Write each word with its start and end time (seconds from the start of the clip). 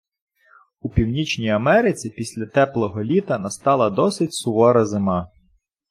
У 0.79 0.89
Північній 0.89 1.49
Америці 1.49 2.09
після 2.09 2.45
теплого 2.45 3.03
літа 3.03 3.39
настала 3.39 3.89
досить 3.89 4.33
сувора 4.33 4.85
зима. 4.85 5.27